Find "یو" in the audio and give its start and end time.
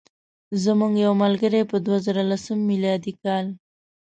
1.05-1.13